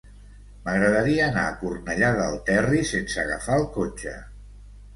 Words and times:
M'agradaria 0.61 1.23
anar 1.31 1.43
a 1.49 1.51
Cornellà 1.59 2.11
del 2.21 2.39
Terri 2.49 2.81
sense 2.95 3.23
agafar 3.27 3.61
el 3.61 3.71
cotxe. 3.79 4.19